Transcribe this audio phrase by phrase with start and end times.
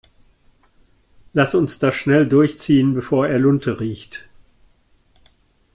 [1.33, 4.27] Lass uns das schnell durchziehen, bevor er Lunte riecht.